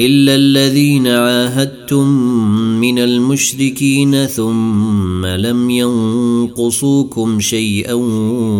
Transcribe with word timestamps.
إلا 0.00 0.34
الذين 0.34 1.06
عاهدتم 1.06 2.08
من 2.80 2.98
المشركين 2.98 4.26
ثم 4.26 5.26
لم 5.26 5.70
ينقصوكم 5.70 7.40
شيئا 7.40 7.92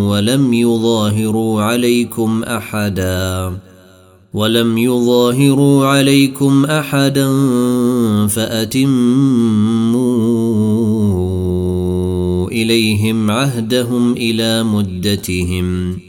ولم 0.09 0.53
يظاهروا 0.53 1.61
عليكم 1.61 2.43
أحدا 2.43 3.57
ولم 4.33 4.77
يظاهروا 4.77 5.85
عليكم 5.85 6.65
أحدا 6.65 7.27
فأتموا 8.27 8.89
إليهم 12.51 13.31
عهدهم 13.31 14.13
إلى 14.13 14.63
مدتهم 14.63 16.08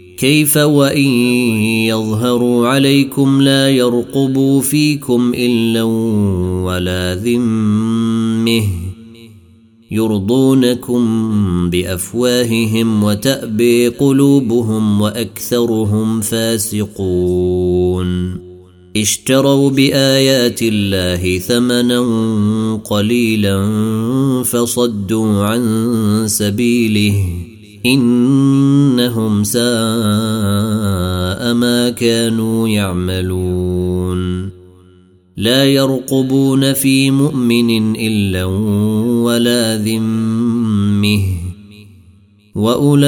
كيف 0.21 0.57
وإن 0.57 1.07
يظهروا 1.87 2.67
عليكم 2.67 3.41
لا 3.41 3.69
يرقبوا 3.69 4.61
فيكم 4.61 5.31
إلا 5.35 5.83
ولا 6.63 7.15
ذمه 7.15 8.63
يرضونكم 9.91 10.99
بأفواههم 11.69 13.03
وتأبي 13.03 13.87
قلوبهم 13.87 15.01
وأكثرهم 15.01 16.21
فاسقون 16.21 18.11
اشتروا 18.97 19.69
بآيات 19.69 20.59
الله 20.61 21.37
ثمنا 21.37 22.01
قليلا 22.75 23.63
فصدوا 24.43 25.43
عن 25.43 26.23
سبيله 26.27 27.40
إنهم 27.85 29.43
ساء 29.43 29.61
ما 31.53 31.89
كانوا 31.89 32.67
يعملون. 32.67 34.49
لا 35.37 35.65
يرقبون 35.65 36.73
في 36.73 37.11
مؤمن 37.11 37.95
إلا 37.95 38.45
ولا 39.23 39.77
ذمه. 39.77 41.21
وأولئك 42.55 43.05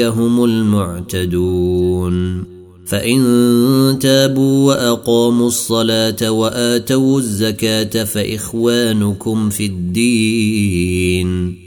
هم 0.00 0.44
المعتدون. 0.44 2.44
فإن 2.86 3.98
تابوا 4.00 4.66
وأقاموا 4.66 5.46
الصلاة 5.46 6.30
وآتوا 6.30 7.18
الزكاة 7.18 8.04
فإخوانكم 8.04 9.50
في 9.50 9.66
الدين. 9.66 11.65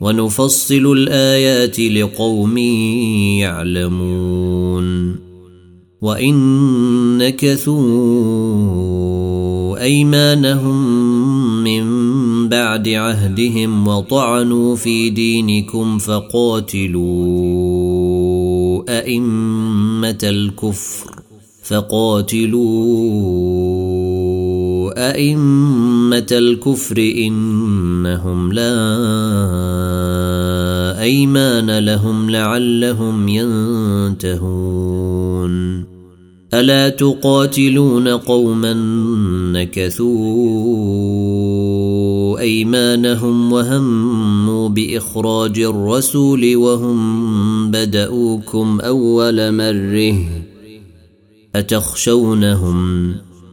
ونفصل 0.00 0.92
الآيات 0.92 1.80
لقوم 1.80 2.58
يعلمون. 3.38 5.30
وإن 6.00 7.18
نكثوا 7.18 8.60
أيمانهم 9.82 10.84
من 11.64 11.84
بعد 12.48 12.88
عهدهم 12.88 13.88
وطعنوا 13.88 14.76
في 14.76 15.10
دينكم 15.10 15.98
فقاتلوا 15.98 17.00
أئمة 18.88 20.18
الكفر 20.22 21.10
فقاتلوا 21.62 22.60
أئمة 25.10 26.26
الكفر 26.32 26.98
أنهم 28.06 28.52
لا 28.52 28.72
أيمان 31.02 31.78
لهم 31.78 32.30
لعلهم 32.30 33.28
ينتهون. 33.28 34.70
ألا 36.54 36.88
تقاتلون 36.88 38.08
قوما 38.08 38.72
نكثوا 39.52 40.80
أيمانهم 42.40 43.52
وهموا 43.52 44.68
بإخراج 44.68 45.58
الرسول 45.58 46.56
وهم 46.56 47.70
بدأوكم 47.70 48.80
أول 48.80 49.52
مره 49.54 50.18
أتخشونهم؟ 51.54 53.29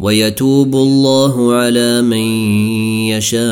ويتوب 0.00 0.74
الله 0.74 1.54
على 1.54 2.02
من 2.02 2.24
يشاء. 3.12 3.44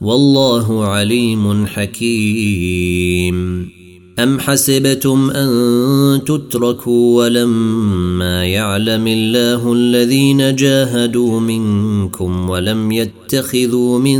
والله 0.00 0.84
عليم 0.84 1.66
حكيم. 1.66 3.68
أم 4.18 4.40
حسبتم 4.40 5.30
أن 5.30 6.24
تتركوا 6.24 7.24
ولما 7.24 8.44
يعلم 8.44 9.06
الله 9.06 9.72
الذين 9.72 10.56
جاهدوا 10.56 11.40
منكم 11.40 12.50
ولم 12.50 12.92
يتخذوا 12.92 13.98
من 13.98 14.18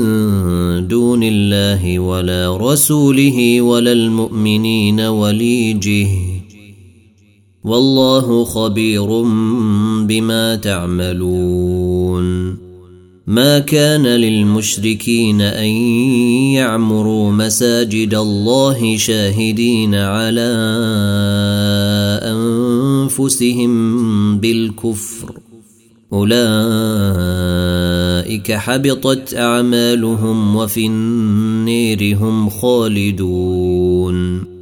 دون 0.88 1.20
الله 1.22 1.98
ولا 1.98 2.56
رسوله 2.56 3.62
ولا 3.62 3.92
المؤمنين 3.92 5.00
وليجه 5.00 6.33
والله 7.64 8.44
خبير 8.44 9.22
بما 10.02 10.56
تعملون. 10.56 12.56
ما 13.26 13.58
كان 13.58 14.02
للمشركين 14.02 15.40
أن 15.40 15.68
يعمروا 16.54 17.32
مساجد 17.32 18.14
الله 18.14 18.96
شاهدين 18.96 19.94
على 19.94 20.50
أنفسهم 22.22 23.72
بالكفر. 24.38 25.32
أولئك 26.12 26.42
حبطت 28.52 29.34
أعمالهم 29.34 30.56
وفي 30.56 30.86
النير 30.86 32.18
هم 32.20 32.50
خالدون. 32.50 34.53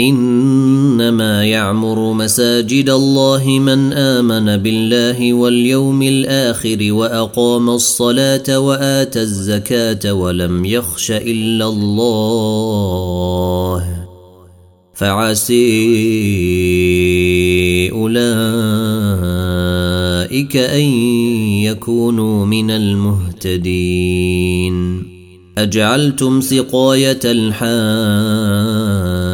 إنما 0.00 1.44
يعمر 1.44 2.12
مساجد 2.12 2.90
الله 2.90 3.58
من 3.58 3.92
آمن 3.92 4.56
بالله 4.56 5.34
واليوم 5.34 6.02
الآخر 6.02 6.92
وأقام 6.92 7.70
الصلاة 7.70 8.58
وآتى 8.58 9.20
الزكاة 9.20 10.12
ولم 10.12 10.64
يخش 10.64 11.10
إلا 11.10 11.68
الله. 11.68 13.04
فعسي 14.94 15.64
أولئك 17.90 18.16
أن 20.56 20.84
يكونوا 21.62 22.46
من 22.46 22.70
المهتدين. 22.70 24.74
أجعلتم 25.58 26.40
سقاية 26.40 27.20
الحاج 27.24 29.33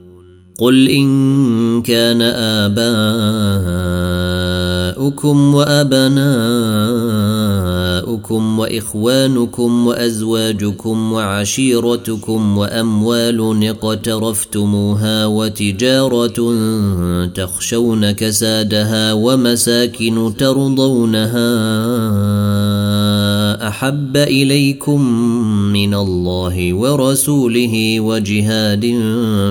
قل 0.61 0.87
ان 0.87 1.81
كان 1.81 2.21
اباؤكم 5.01 5.55
وابناؤكم 7.61 8.59
وإخوانكم 8.59 9.87
وأزواجكم 9.87 11.13
وعشيرتكم 11.13 12.57
وأموال 12.57 13.67
اقترفتموها 13.69 15.25
وتجارة 15.25 16.55
تخشون 17.27 18.11
كسادها 18.11 19.13
ومساكن 19.13 20.33
ترضونها 20.37 21.51
أحب 23.67 24.17
إليكم 24.17 25.01
من 25.73 25.93
الله 25.93 26.73
ورسوله 26.73 27.99
وجهاد 27.99 28.85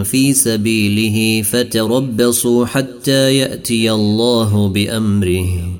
في 0.05 0.33
سبيله 0.33 1.43
فتربصوا 1.43 2.67
حتى 2.67 3.37
يأتي 3.37 3.93
الله 3.93 4.69
بأمره 4.69 5.80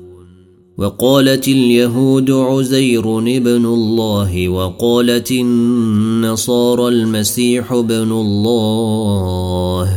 وقالت 0.81 1.47
اليهود 1.47 2.31
عزير 2.31 3.19
ابن 3.19 3.65
الله 3.65 4.49
وقالت 4.49 5.31
النصارى 5.31 6.87
المسيح 6.87 7.73
ابن 7.73 8.11
الله. 8.11 9.95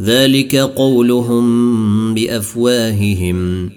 ذلك 0.00 0.56
قولهم 0.56 2.14
بأفواههم. 2.14 3.70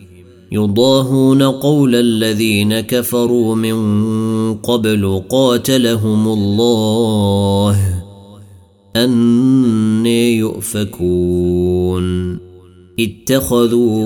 يضاهون 0.51 1.43
قول 1.43 1.95
الذين 1.95 2.79
كفروا 2.79 3.55
من 3.55 3.77
قبل 4.53 5.23
قاتلهم 5.29 6.27
الله. 6.27 8.03
أن 8.95 10.05
يؤفكون. 10.05 12.37
اتخذوا 12.99 14.05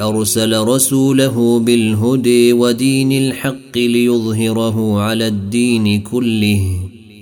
أرسل 0.00 0.58
رسوله 0.58 1.60
بالهدى 1.60 2.52
ودين 2.52 3.12
الحق 3.12 3.76
ليظهره 3.76 5.00
على 5.00 5.26
الدين 5.26 6.00
كله 6.00 6.60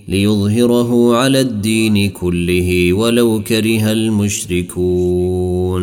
ليظهره 0.08 1.16
على 1.16 1.40
الدين 1.40 2.10
كله 2.10 2.92
ولو 2.92 3.42
كره 3.42 3.92
المشركون. 3.92 5.82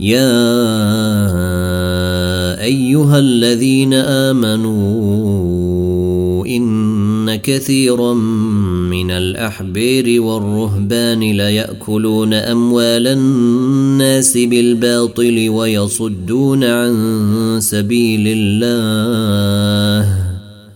يا 0.00 0.34
أيها 2.64 3.18
الذين 3.18 3.94
آمنوا 3.94 5.63
ان 6.46 7.36
كثيرا 7.36 8.14
من 8.90 9.10
الأحبير 9.10 10.22
والرهبان 10.22 11.20
ليأكلون 11.20 12.34
أموال 12.34 13.06
الناس 13.06 14.36
بالباطل 14.36 15.48
ويصدون 15.48 16.64
عن 16.64 17.58
سبيل 17.60 18.24
الله 18.26 20.24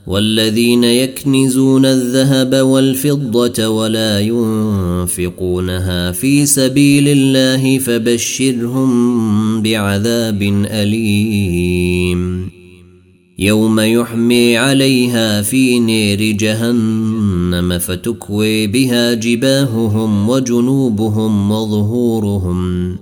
والذين 0.08 0.84
يكنزون 0.84 1.87
الذهب 1.87 2.54
والفضة 2.54 3.68
ولا 3.68 4.20
ينفقونها 4.20 6.12
في 6.12 6.46
سبيل 6.46 7.08
الله 7.08 7.78
فبشرهم 7.78 9.62
بعذاب 9.62 10.42
أليم 10.70 12.48
يوم 13.40 13.80
يحمي 13.80 14.57
عليها 14.57 15.42
في 15.42 15.80
نير 15.80 16.33
جهنم 16.33 17.78
فتكوي 17.78 18.66
بها 18.66 19.14
جباههم 19.14 20.28
وجنوبهم 20.28 21.50
وظهورهم. 21.50 22.97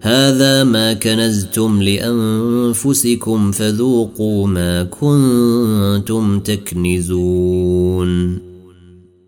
هذا 0.00 0.64
ما 0.64 0.92
كنزتم 0.92 1.82
لأنفسكم 1.82 3.52
فذوقوا 3.52 4.46
ما 4.46 4.82
كنتم 4.82 6.40
تكنزون. 6.40 8.08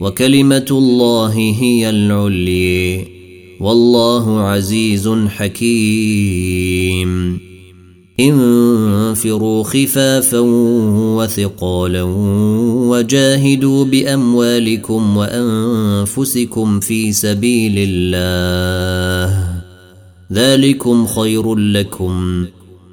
وكلمة 0.00 0.66
الله 0.70 1.54
هي 1.60 1.90
العلي. 1.90 3.06
والله 3.60 4.40
عزيز 4.40 5.08
حكيم. 5.28 7.40
انفروا 8.20 9.62
خفافا 9.62 10.38
وثقالا 11.16 12.02
وجاهدوا 12.88 13.84
بأموالكم 13.84 15.16
وأنفسكم 15.16 16.80
في 16.80 17.12
سبيل 17.12 17.74
الله. 17.78 19.60
ذلكم 20.32 21.06
خير 21.06 21.54
لكم 21.54 22.46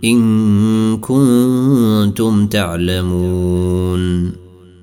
إن 0.03 0.97
كنتم 0.97 2.47
تعلمون. 2.47 4.46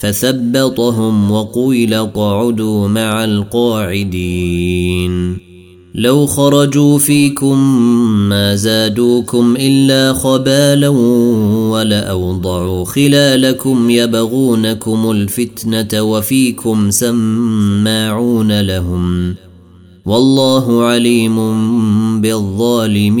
فثبطهم 0.00 1.30
وقيل 1.30 1.94
اقعدوا 1.94 2.88
مع 2.88 3.24
القاعدين. 3.24 5.10
لو 5.94 6.26
خرجوا 6.26 6.98
فيكم 6.98 7.58
ما 8.28 8.56
زادوكم 8.56 9.56
إلا 9.58 10.12
خبالا 10.12 10.88
ولأوضعوا 11.68 12.84
خلالكم 12.84 13.90
يبغونكم 13.90 15.10
الفتنة 15.10 16.02
وفيكم 16.02 16.90
سماعون 16.90 18.60
لهم. 18.60 19.34
والله 20.06 20.82
عليم 20.82 21.36
بالظالمين. 22.20 23.20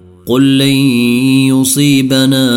قل 0.31 0.57
لن 0.57 0.77
يصيبنا 1.51 2.47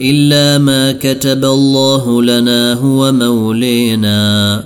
الا 0.00 0.58
ما 0.58 0.92
كتب 0.92 1.44
الله 1.44 2.22
لنا 2.22 2.72
هو 2.72 3.12
مولينا 3.12 4.64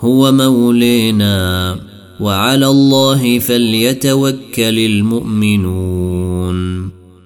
هو 0.00 0.32
مولينا 0.32 1.76
وعلى 2.20 2.66
الله 2.66 3.38
فليتوكل 3.38 4.78
المؤمنون. 4.78 6.54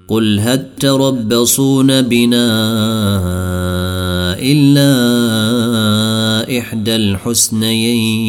قل 0.09 0.41
هل 0.41 0.67
تربصون 0.81 2.03
بنا 2.03 2.49
الا 4.41 4.91
احدى 6.59 6.97
الحسنيين؟ 6.97 8.29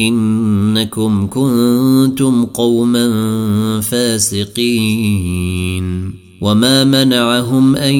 إنكم 0.00 1.26
كنتم 1.26 2.44
قوما 2.44 3.10
فاسقين. 3.80 5.30
وما 6.40 6.84
منعهم 6.84 7.76
أن 7.76 7.94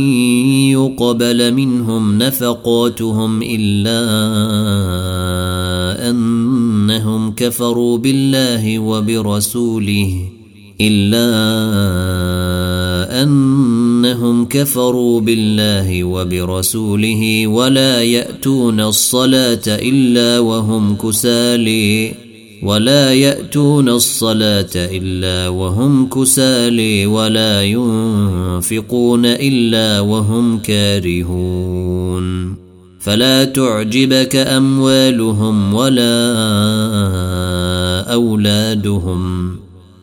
يقبل 0.72 1.54
منهم 1.54 2.18
نفقاتهم 2.18 3.42
إلا 3.42 4.00
أنهم 6.10 7.32
كفروا 7.32 7.98
بالله 7.98 8.78
وبرسوله 8.78 10.28
إلا 10.80 11.30
أنهم 14.04 14.44
كفروا 14.44 15.20
بالله 15.20 16.04
وبرسوله 16.04 17.46
ولا 17.46 18.02
يأتون 18.02 18.80
الصلاة 18.80 19.62
إلا 19.66 20.38
وهم 20.38 20.96
كسالي 20.96 22.14
ولا 22.62 23.14
يأتون 23.14 23.88
الصلاة 23.88 24.70
إلا 24.74 25.48
وهم 25.48 26.08
كسالي 26.08 27.06
ولا 27.06 27.62
ينفقون 27.62 29.26
إلا 29.26 30.00
وهم 30.00 30.58
كارهون. 30.58 32.56
فلا 33.00 33.44
تعجبك 33.44 34.36
أموالهم 34.36 35.74
ولا 35.74 36.32
أولادهم. 38.12 39.56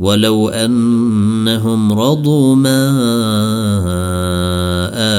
ولو 0.00 0.48
أنهم 0.48 1.92
رضوا 1.92 2.54
ما 2.54 2.90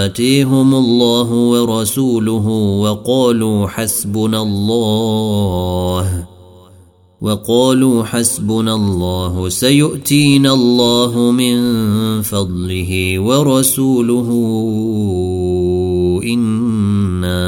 آتيهم 0.05 0.75
الله 0.75 1.31
ورسوله 1.31 2.47
وقالوا 2.81 3.67
حسبنا 3.67 4.41
الله 4.41 6.25
وقالوا 7.21 8.03
حسبنا 8.03 8.75
الله 8.75 9.49
سيؤتينا 9.49 10.53
الله 10.53 11.31
من 11.31 11.57
فضله 12.21 13.19
ورسوله. 13.19 14.29
إنا 16.23 17.43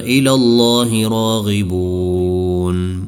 إلى 0.00 0.32
الله 0.32 1.08
راغبون. 1.08 3.07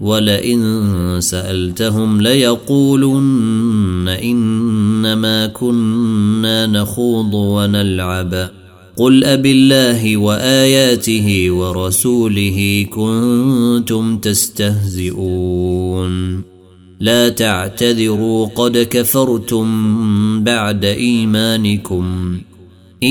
ولئن 0.00 1.16
سألتهم 1.20 2.20
ليقولن 2.20 4.08
إنما 4.22 5.46
كنا 5.46 6.66
نخوض 6.66 7.34
ونلعب. 7.34 8.50
قل 8.96 9.24
أب 9.24 9.46
الله 9.46 10.16
وآياته 10.16 11.50
ورسوله 11.50 12.86
كنتم 12.90 14.18
تستهزئون. 14.18 15.68
لا 17.00 17.28
تعتذروا 17.28 18.46
قد 18.46 18.78
كفرتم 18.90 20.44
بعد 20.44 20.84
إيمانكم. 20.84 22.38
إن 23.02 23.08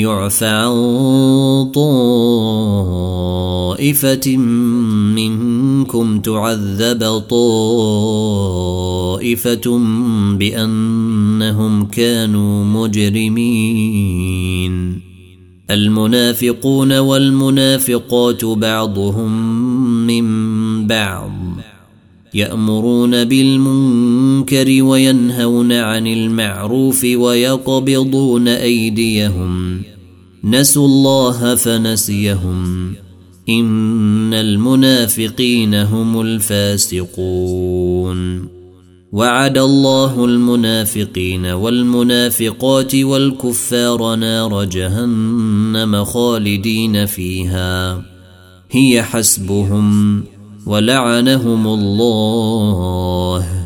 يعف 0.00 0.44
عن 0.44 0.74
طائفة 3.74 4.36
منكم 5.16 6.20
تعذب 6.20 7.18
طائفة 7.18 7.38
بأنهم 10.38 11.86
كانوا 11.86 12.64
مجرمين. 12.64 14.26
المنافقون 15.70 16.98
والمنافقات 16.98 18.44
بعضهم 18.44 19.50
من 20.06 20.86
بعض. 20.86 21.32
يأمرون 22.34 23.24
بالمنكر 23.24 24.25
وينهون 24.82 25.72
عن 25.72 26.06
المعروف 26.06 27.04
ويقبضون 27.04 28.48
أيديهم. 28.48 29.82
نسوا 30.44 30.86
الله 30.86 31.54
فنسيهم. 31.54 32.94
إن 33.48 34.34
المنافقين 34.34 35.74
هم 35.74 36.20
الفاسقون. 36.20 38.48
وعد 39.12 39.58
الله 39.58 40.24
المنافقين 40.24 41.46
والمنافقات 41.46 42.94
والكفار 42.94 44.14
نار 44.14 44.64
جهنم 44.64 46.04
خالدين 46.04 47.06
فيها. 47.06 48.02
هي 48.70 49.02
حسبهم 49.02 50.24
ولعنهم 50.66 51.66
الله. 51.66 53.65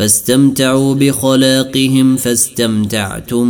فاستمتعوا 0.00 0.94
بخلاقهم 0.94 2.16
فاستمتعتم 2.16 3.46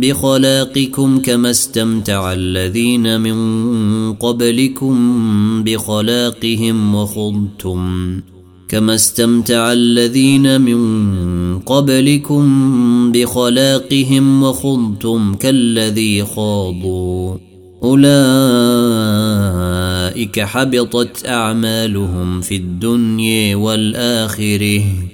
بخلاقكم 0.00 1.18
كما 1.18 1.50
استمتع 1.50 2.32
الذين 2.32 3.20
من 3.20 4.12
قبلكم 4.12 5.64
بخلاقهم 5.64 6.94
وخضتم. 6.94 8.20
كما 8.68 8.94
استمتع 8.94 9.72
الذين 9.72 10.60
من 10.60 11.58
قبلكم 11.58 13.12
بخلاقهم 13.12 14.42
وخضتم. 14.42 15.34
كالذي 15.34 16.24
خاضوا. 16.24 17.36
أولئك 17.82 20.40
حبطت 20.40 21.26
أعمالهم 21.26 22.40
في 22.40 22.56
الدنيا 22.56 23.56
والآخرة. 23.56 25.13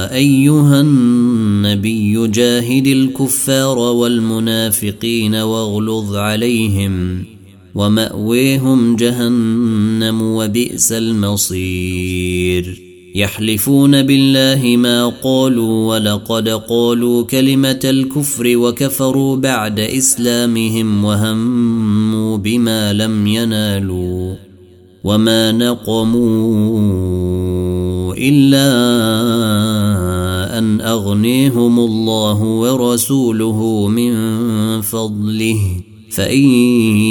أيها 0.11 0.81
النبي 0.81 2.27
جاهد 2.27 2.87
الكفار 2.87 3.77
والمنافقين 3.77 5.35
واغلظ 5.35 6.15
عليهم 6.15 7.23
ومأويهم 7.75 8.95
جهنم 8.95 10.21
وبئس 10.21 10.91
المصير. 10.91 12.81
يحلفون 13.15 14.01
بالله 14.01 14.77
ما 14.77 15.07
قالوا 15.07 15.95
ولقد 15.95 16.49
قالوا 16.49 17.23
كلمة 17.23 17.79
الكفر 17.83 18.57
وكفروا 18.57 19.37
بعد 19.37 19.79
إسلامهم 19.79 21.05
وهموا 21.05 22.37
بما 22.37 22.93
لم 22.93 23.27
ينالوا. 23.27 24.50
وما 25.03 25.51
نقموا 25.51 26.91
الا 28.13 28.71
ان 30.59 30.81
اغنيهم 30.81 31.79
الله 31.79 32.43
ورسوله 32.43 33.87
من 33.87 34.11
فضله 34.81 35.59
فان 36.11 36.49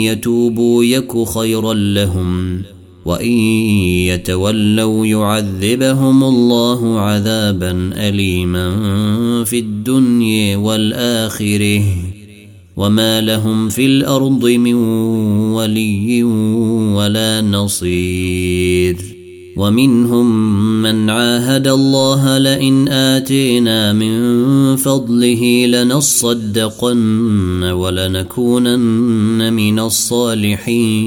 يتوبوا 0.06 0.84
يك 0.84 1.28
خيرا 1.28 1.74
لهم 1.74 2.62
وان 3.04 3.32
يتولوا 4.06 5.06
يعذبهم 5.06 6.24
الله 6.24 7.00
عذابا 7.00 7.90
اليما 7.94 8.70
في 9.44 9.58
الدنيا 9.58 10.56
والاخره 10.56 11.82
وما 12.80 13.20
لهم 13.20 13.68
في 13.68 13.86
الأرض 13.86 14.44
من 14.46 14.74
ولي 15.52 16.22
ولا 16.96 17.40
نصير 17.40 18.96
ومنهم 19.56 20.52
من 20.82 21.10
عاهد 21.10 21.66
الله 21.68 22.38
لئن 22.38 22.88
اتينا 22.88 23.92
من 23.92 24.76
فضله 24.76 25.66
لنصدقن 25.66 27.64
ولنكونن 27.64 29.52
من 29.52 29.78
الصالحين 29.78 31.00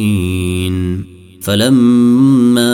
فلما 1.41 2.73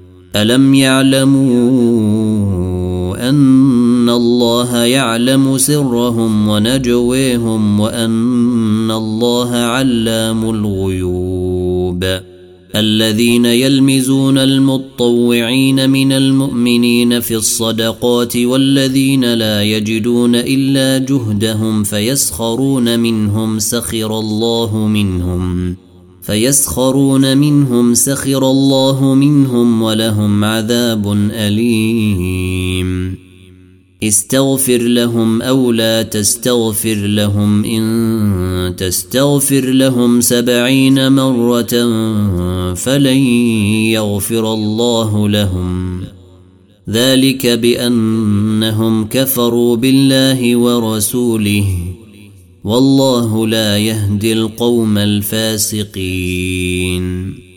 ألم 0.35 0.73
يعلموا 0.73 1.51
أن 3.29 4.09
الله 4.09 4.77
يعلم 4.77 5.57
سرهم 5.57 6.47
ونجويهم 6.47 7.79
وأن 7.79 8.91
الله 8.91 9.51
علام 9.51 10.49
الغيوب 10.49 12.05
الذين 12.75 13.45
يلمزون 13.45 14.37
المطوعين 14.37 15.89
من 15.89 16.11
المؤمنين 16.11 17.19
في 17.19 17.35
الصدقات 17.35 18.37
والذين 18.37 19.33
لا 19.33 19.63
يجدون 19.63 20.35
إلا 20.35 20.97
جهدهم 20.97 21.83
فيسخرون 21.83 22.99
منهم 22.99 23.59
سخر 23.59 24.19
الله 24.19 24.77
منهم 24.77 25.75
فيسخرون 26.21 27.37
منهم 27.37 27.93
سخر 27.93 28.51
الله 28.51 29.13
منهم 29.15 29.81
ولهم 29.81 30.43
عذاب 30.43 31.29
أليم. 31.31 33.17
استغفر 34.03 34.77
لهم 34.77 35.41
أو 35.41 35.71
لا 35.71 36.01
تستغفر 36.01 36.95
لهم 36.95 37.65
إن 37.65 38.75
تستغفر 38.77 39.65
لهم 39.65 40.21
سبعين 40.21 41.11
مرة 41.11 41.93
فلن 42.73 43.17
يغفر 43.87 44.53
الله 44.53 45.29
لهم. 45.29 46.01
ذلك 46.89 47.47
بأنهم 47.47 49.05
كفروا 49.05 49.75
بالله 49.75 50.55
ورسوله. 50.55 51.90
والله 52.63 53.47
لا 53.47 53.77
يهدي 53.77 54.33
القوم 54.33 54.97
الفاسقين. 54.97 56.53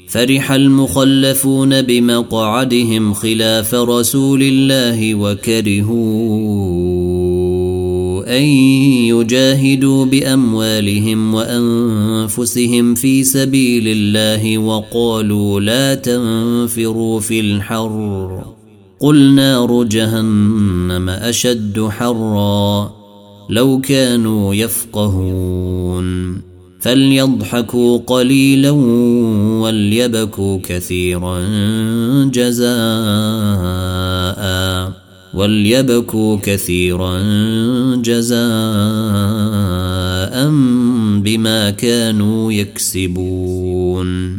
فرح 0.08 0.52
المخلفون 0.52 1.82
بمقعدهم 1.82 3.14
خلاف 3.14 3.74
رسول 3.74 4.42
الله 4.42 5.14
وكرهوا 5.14 5.98
أن 8.38 8.42
يجاهدوا 9.12 10.04
بأموالهم 10.04 11.34
وأنفسهم 11.34 12.94
في 12.94 13.24
سبيل 13.24 13.88
الله 13.88 14.58
وقالوا 14.58 15.60
لا 15.60 15.94
تنفروا 15.94 17.20
في 17.20 17.40
الحر. 17.40 18.44
قل 19.00 19.34
نار 19.34 19.84
جهنم 19.84 21.08
أشد 21.08 21.88
حرا. 21.88 23.03
لو 23.50 23.80
كانوا 23.80 24.54
يفقهون. 24.54 26.40
فليضحكوا 26.80 27.98
قليلا 27.98 28.70
وليبكوا 29.60 30.58
كثيرا 30.64 31.40
جزاء. 32.24 32.74
وليبكوا 35.34 36.38
كثيرا 36.42 37.18
جزاء 38.02 38.38
بما 41.20 41.70
كانوا 41.70 42.52
يكسبون. 42.52 44.38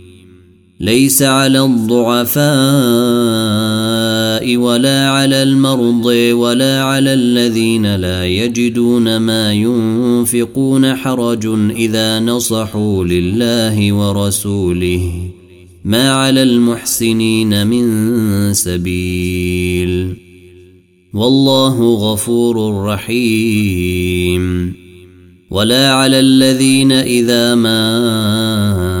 ليس 0.81 1.23
على 1.23 1.65
الضعفاء 1.65 2.47
ولا 4.57 5.09
على 5.09 5.43
المرضى 5.43 6.33
ولا 6.33 6.83
على 6.83 7.13
الذين 7.13 7.95
لا 7.95 8.25
يجدون 8.25 9.17
ما 9.17 9.53
ينفقون 9.53 10.95
حرج 10.95 11.45
إذا 11.75 12.19
نصحوا 12.19 13.05
لله 13.05 13.93
ورسوله. 13.93 15.11
ما 15.85 16.11
على 16.11 16.43
المحسنين 16.43 17.67
من 17.67 18.53
سبيل. 18.53 20.17
والله 21.13 21.93
غفور 21.93 22.85
رحيم. 22.85 24.73
ولا 25.51 25.93
على 25.93 26.19
الذين 26.19 26.91
إذا 26.91 27.55
ما 27.55 29.00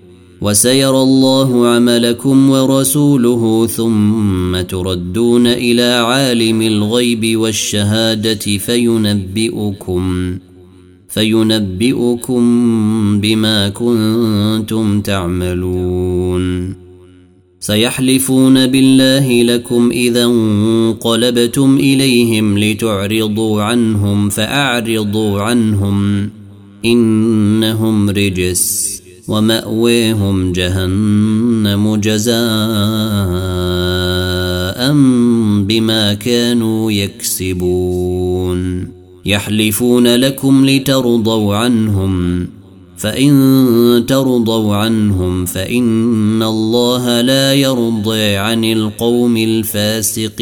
وسيرى 0.41 1.01
الله 1.01 1.67
عملكم 1.67 2.49
ورسوله 2.49 3.67
ثم 3.67 4.61
تردون 4.61 5.47
إلى 5.47 5.81
عالم 5.81 6.61
الغيب 6.61 7.37
والشهادة 7.39 8.57
فينبئكم 8.57 10.37
فينبئكم 11.07 12.41
بما 13.21 13.69
كنتم 13.69 15.01
تعملون. 15.01 16.75
سيحلفون 17.59 18.67
بالله 18.67 19.43
لكم 19.43 19.91
إذا 19.91 20.23
انقلبتم 20.23 21.77
إليهم 21.77 22.57
لتعرضوا 22.57 23.61
عنهم 23.61 24.29
فأعرضوا 24.29 25.41
عنهم 25.41 26.29
إنهم 26.85 28.09
رجس. 28.09 29.00
ومأويهم 29.31 30.51
جهنم 30.51 31.95
جزاء 31.95 32.31
بما 35.63 36.13
كانوا 36.13 36.91
يكسبون. 36.91 38.87
يحلفون 39.25 40.15
لكم 40.15 40.65
لترضوا 40.65 41.55
عنهم 41.55 42.47
فإن 42.97 44.03
ترضوا 44.07 44.75
عنهم 44.75 45.45
فإن 45.45 46.43
الله 46.43 47.21
لا 47.21 47.53
يرضي 47.53 48.35
عن 48.35 48.63
القوم 48.65 49.37
الفاسقين. 49.37 50.41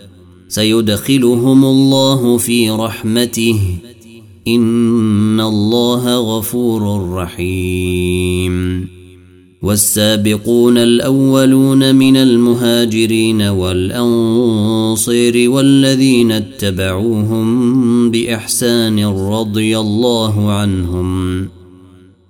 سيدخلهم 0.51 1.65
الله 1.65 2.37
في 2.37 2.69
رحمته. 2.69 3.59
إن 4.47 5.41
الله 5.41 6.37
غفور 6.37 7.13
رحيم. 7.13 8.87
والسابقون 9.61 10.77
الأولون 10.77 11.95
من 11.95 12.17
المهاجرين 12.17 13.41
والانصير 13.41 15.51
والذين 15.51 16.31
اتبعوهم 16.31 18.11
بإحسان 18.11 19.05
رضي 19.05 19.79
الله 19.79 20.51
عنهم. 20.51 21.60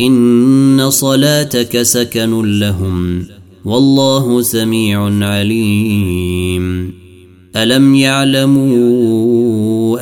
إن 0.00 0.90
صلاتك 0.90 1.82
سكن 1.82 2.58
لهم 2.58 3.26
والله 3.64 4.42
سميع 4.42 5.26
عليم. 5.26 6.94
ألم 7.56 7.94
يعلموا 7.94 8.74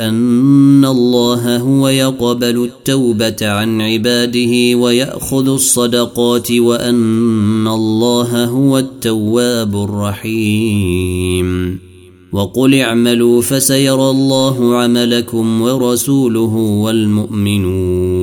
أن 0.09 0.85
الله 0.85 1.57
هو 1.57 1.87
يقبل 1.87 2.63
التوبة 2.63 3.35
عن 3.41 3.81
عباده 3.81 4.77
ويأخذ 4.77 5.49
الصدقات 5.49 6.51
وأن 6.51 7.67
الله 7.67 8.45
هو 8.45 8.77
التواب 8.77 9.75
الرحيم. 9.75 11.79
وقل 12.33 12.75
اعملوا 12.75 13.41
فسيرى 13.41 14.09
الله 14.09 14.75
عملكم 14.75 15.61
ورسوله 15.61 16.55
والمؤمنون. 16.55 18.22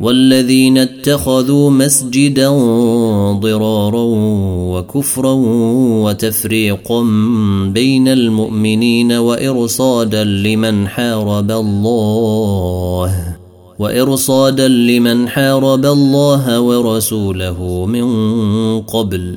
والذين 0.00 0.78
اتخذوا 0.78 1.70
مسجدا 1.70 2.48
ضرارا 3.32 4.04
وكفرا 4.72 5.32
وتفريقا 6.04 7.02
بين 7.74 8.08
المؤمنين 8.08 9.12
وإرصادا 9.12 10.24
لمن 10.24 10.88
حارب 10.88 11.50
الله 11.50 13.36
وإرصادا 13.78 14.68
لمن 14.68 15.28
حارب 15.28 15.86
الله 15.86 16.60
ورسوله 16.60 17.86
من 17.86 18.08
قبل. 18.80 19.36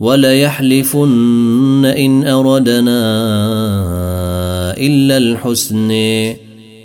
وليحلفن 0.00 1.84
إن 1.84 2.26
أردنا 2.26 3.00
إلا 4.76 5.16
الحسن. 5.16 5.92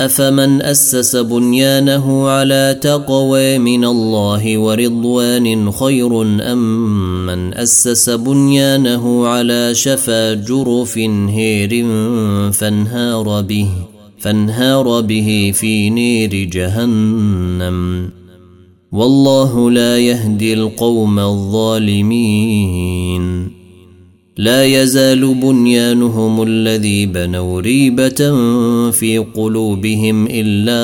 أفمن 0.00 0.62
أسس 0.62 1.16
بنيانه 1.16 2.28
على 2.28 2.78
تقوى 2.82 3.58
من 3.58 3.84
الله 3.84 4.58
ورضوان 4.58 5.70
خير 5.70 6.22
أم 6.22 7.26
من 7.26 7.54
أسس 7.54 8.10
بنيانه 8.10 9.26
على 9.26 9.74
شفا 9.74 10.34
جرف 10.34 10.98
هير 11.28 11.86
فانهار 12.52 13.40
به 13.40 13.68
فانهار 14.18 15.00
به 15.00 15.52
في 15.54 15.90
نير 15.90 16.34
جهنم. 16.34 18.10
والله 18.92 19.70
لا 19.70 19.98
يهدي 19.98 20.54
القوم 20.54 21.18
الظالمين. 21.18 22.78
لا 24.38 24.64
يزال 24.64 25.34
بنيانهم 25.34 26.42
الذي 26.42 27.06
بنوا 27.06 27.60
ريبة 27.60 28.32
في 28.90 29.18
قلوبهم 29.34 30.26
إلا 30.30 30.80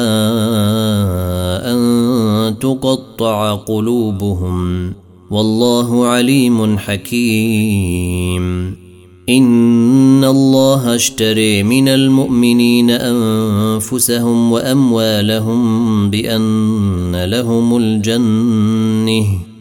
أن 1.73 2.59
تقطع 2.59 3.55
قلوبهم. 3.55 4.93
والله 5.31 6.07
عليم 6.07 6.79
حكيم. 6.79 8.77
إن 9.29 10.25
الله 10.25 10.95
اشتري 10.95 11.63
من 11.63 11.89
المؤمنين 11.89 12.91
أنفسهم 12.91 14.53
وأموالهم 14.53 16.11
بأن 16.11 17.25
لهم 17.25 17.77
الجنة. 17.77 19.54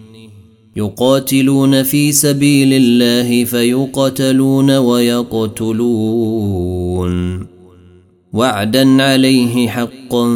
يقاتلون 0.76 1.84
في 1.84 2.12
سبيل 2.12 2.74
الله 2.74 3.44
فيقتلون 3.44 4.78
ويقتلون. 4.78 6.24
وعدا 8.34 9.04
عليه 9.04 9.68
حقا 9.68 10.30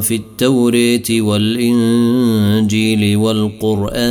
في 0.00 0.14
التوريه 0.14 1.20
والإنجيل 1.20 3.16
والقرآن. 3.16 4.04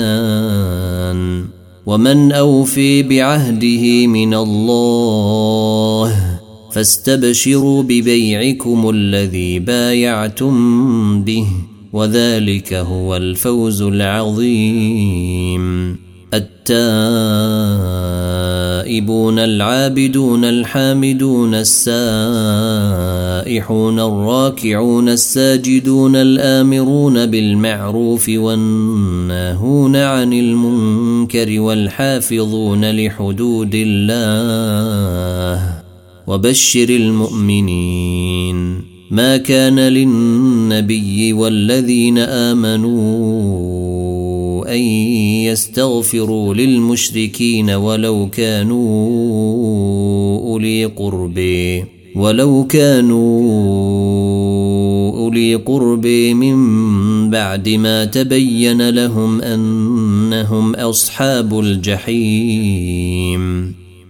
ومن 1.86 2.32
أوفي 2.32 3.04
بعهده 3.04 4.08
من 4.08 4.34
الله 4.34 6.40
فاستبشروا 6.72 7.84
ببيعكم 7.84 8.90
الذي 8.90 9.60
بايعتم 9.60 11.24
به. 11.24 11.48
وذلك 11.94 12.74
هو 12.74 13.16
الفوز 13.16 13.82
العظيم. 13.82 15.64
التائبون 16.34 16.60
العابدون 19.40 20.46
الحامدون 20.46 21.56
السائحون 21.56 22.00
الراكعون 24.00 25.10
الساجدون 25.10 26.16
الآمرون 26.16 27.26
بالمعروف 27.26 28.30
والناهون 28.30 29.96
عن 29.96 30.34
المنكر 30.34 31.60
والحافظون 31.60 32.92
لحدود 32.92 33.76
الله 33.76 35.74
وبشر 36.28 36.90
المؤمنين. 36.90 38.93
ما 39.14 39.38
كان 39.38 39.80
للنبي 39.80 41.34
والذين 41.34 42.18
آمنوا 42.18 42.94
أن 44.76 44.80
يستغفروا 45.46 46.54
للمشركين 46.54 47.70
ولو 47.70 48.30
كانوا 48.30 48.80
أولي 50.40 50.86
قرب 50.86 51.40
ولو 52.16 52.68
كانوا 52.68 53.42
أولي 55.18 55.56
قرب 55.56 56.08
من 56.08 57.30
بعد 57.30 57.70
ما 57.70 58.06
تبين 58.06 58.90
لهم 58.90 59.42
أنهم 59.42 60.76
أصحاب 60.76 61.60
الجحيم. 61.60 63.04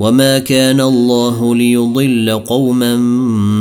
وما 0.00 0.38
كان 0.38 0.80
الله 0.80 1.54
ليضل 1.54 2.42
قوما 2.46 2.96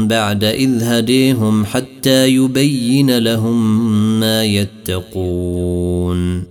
بعد 0.08 0.44
اذ 0.44 0.84
هديهم 0.84 1.66
حتى 1.66 2.28
يبين 2.28 3.18
لهم 3.18 3.90
ما 4.20 4.44
يتقون 4.44 6.44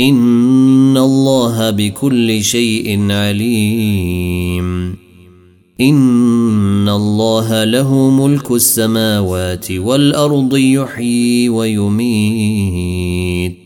ان 0.00 0.96
الله 0.96 1.70
بكل 1.70 2.44
شيء 2.44 3.12
عليم 3.12 4.96
ان 5.80 6.88
الله 6.88 7.64
له 7.64 8.10
ملك 8.10 8.50
السماوات 8.50 9.72
والارض 9.72 10.56
يحيي 10.56 11.48
ويميت 11.48 13.65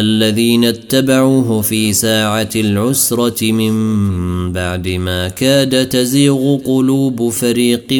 الذين 0.00 0.64
اتبعوه 0.64 1.60
في 1.60 1.92
ساعة 1.92 2.48
العسرة 2.56 3.52
من 3.52 3.72
بعد 4.52 4.88
ما 4.88 5.28
كاد 5.28 5.88
تزيغ 5.88 6.56
قلوب 6.56 7.28
فريق 7.28 7.92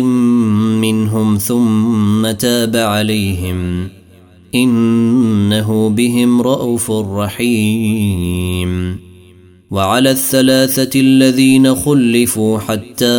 منهم 0.82 1.36
ثم 1.36 2.30
تاب 2.30 2.76
عليهم. 2.76 3.88
إنه 4.54 5.88
بهم 5.88 6.42
رءوف 6.42 6.90
رحيم. 6.90 8.98
وعلى 9.70 10.10
الثلاثة 10.10 11.00
الذين 11.00 11.74
خلفوا 11.74 12.58
حتى 12.58 13.18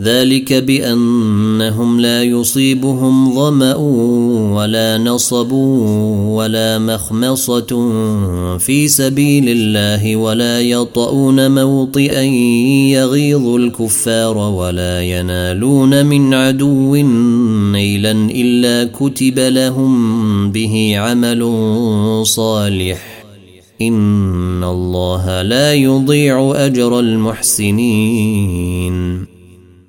ذلك 0.00 0.52
بأنهم 0.52 2.00
لا 2.00 2.22
يصيبهم 2.22 3.34
ظمأ 3.34 3.74
ولا 4.54 4.98
نصب 4.98 5.52
ولا 5.52 6.78
مخمصة 6.78 7.88
في 8.58 8.88
سبيل 8.88 9.48
الله 9.48 10.16
ولا 10.16 10.60
يطؤون 10.60 11.64
موطئا 11.64 12.22
يغيظ 12.92 13.46
الكفار 13.48 14.36
ولا 14.36 15.02
ينالون 15.02 16.06
من 16.06 16.34
عدو 16.34 16.96
نيلا 17.72 18.12
إلا 18.12 18.90
كتب 18.92 19.38
لهم 19.38 20.52
به 20.52 20.94
عمل 20.96 21.42
صالح. 22.26 23.24
إن 23.82 24.64
الله 24.64 25.42
لا 25.42 25.74
يضيع 25.74 26.52
أجر 26.56 27.00
المحسنين. 27.00 28.66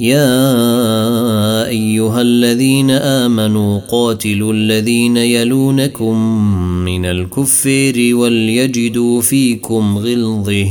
يا 0.00 1.68
أيها 1.68 2.20
الذين 2.22 2.90
آمنوا 2.90 3.80
قاتلوا 3.80 4.52
الذين 4.52 5.16
يلونكم 5.16 6.18
من 6.84 7.04
الكفير 7.04 8.16
وليجدوا 8.16 9.20
فيكم 9.20 9.98
غلظة 9.98 10.66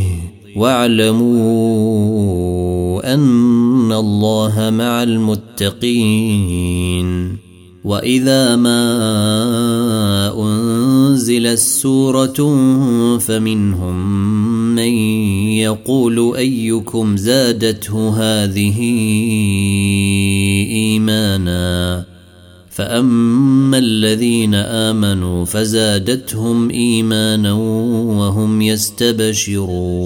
واعلموا 0.55 2.13
أن 3.13 3.91
الله 3.91 4.69
مع 4.69 5.03
المتقين 5.03 6.65
واذا 7.86 8.55
ما 8.55 8.81
انزلت 10.38 11.59
سوره 11.59 12.38
فمنهم 13.17 13.95
من 14.75 14.93
يقول 15.53 16.36
ايكم 16.36 17.17
زادته 17.17 18.09
هذه 18.09 18.79
ايمانا 20.71 22.05
فاما 22.69 23.77
الذين 23.77 24.55
امنوا 24.55 25.45
فزادتهم 25.45 26.69
ايمانا 26.69 27.53
وهم 27.53 28.61
يستبشرون 28.61 30.05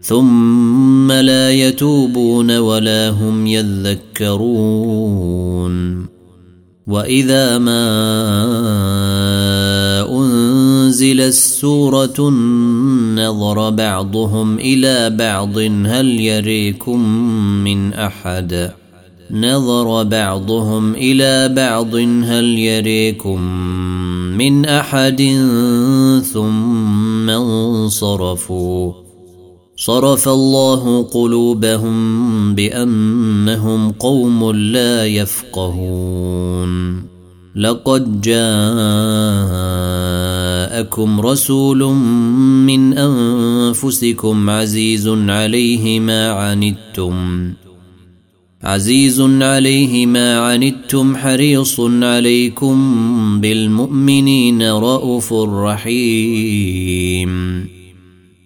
ثم 0.00 1.12
لا 1.12 1.50
يتوبون 1.50 2.58
ولا 2.58 3.08
هم 3.10 3.46
يذكرون. 3.46 5.00
وإذا 6.86 7.58
ما 7.58 7.86
انزل 10.10 11.20
السورة 11.20 12.30
نظر 13.14 13.70
بعضهم 13.70 14.58
إلى 14.58 15.10
بعض 15.10 15.58
هل 15.86 16.20
يريكم 16.20 17.00
من 17.64 17.92
أحد؟ 17.92 18.70
نظر 19.30 20.02
بعضهم 20.02 20.94
إلى 20.94 21.48
بعض 21.48 21.94
هل 22.24 22.58
يريكم 22.58 23.40
من 24.38 24.64
أحد؟ 24.64 25.22
ثم 26.32 27.30
انصرفوا. 27.30 29.09
صرف 29.80 30.28
الله 30.28 31.02
قلوبهم 31.02 32.54
بأنهم 32.54 33.90
قوم 33.90 34.52
لا 34.52 35.06
يفقهون. 35.06 37.02
لقد 37.56 38.20
جاءكم 38.20 38.40
رسول 41.20 41.84
من 42.66 42.98
أنفسكم 42.98 44.50
عزيز 44.50 45.08
عليه 45.08 46.00
ما 46.00 46.30
عنتم. 46.30 47.52
عزيز 48.62 49.20
عليه 49.20 50.06
ما 50.06 50.38
عنتم 50.38 51.16
حريص 51.16 51.80
عليكم 51.80 52.76
بالمؤمنين 53.40 54.70
رءوف 54.72 55.32
رحيم. 55.32 56.40